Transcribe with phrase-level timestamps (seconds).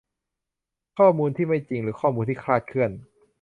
[0.97, 2.91] ข้อมูลที่ไม่จริงหรือข้อมูลที่คลาดเคลื่อน